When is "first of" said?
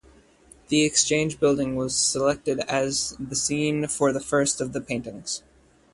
4.19-4.73